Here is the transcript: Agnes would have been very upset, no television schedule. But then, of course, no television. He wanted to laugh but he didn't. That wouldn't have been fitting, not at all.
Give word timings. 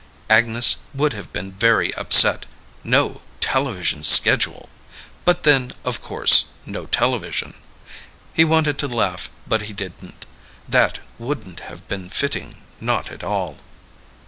Agnes 0.31 0.77
would 0.95 1.13
have 1.13 1.31
been 1.31 1.51
very 1.51 1.93
upset, 1.93 2.47
no 2.83 3.21
television 3.39 4.03
schedule. 4.03 4.67
But 5.25 5.43
then, 5.43 5.73
of 5.85 6.01
course, 6.01 6.45
no 6.65 6.87
television. 6.87 7.53
He 8.33 8.43
wanted 8.43 8.79
to 8.79 8.87
laugh 8.87 9.29
but 9.45 9.61
he 9.61 9.73
didn't. 9.73 10.25
That 10.67 10.97
wouldn't 11.19 11.59
have 11.59 11.87
been 11.87 12.09
fitting, 12.09 12.63
not 12.79 13.11
at 13.11 13.23
all. 13.23 13.59